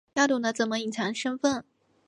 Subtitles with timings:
[0.15, 1.63] 要懂得怎么隐藏身份